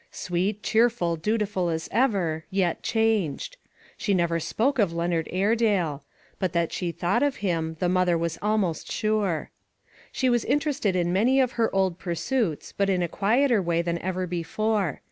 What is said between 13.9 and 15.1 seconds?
ever before.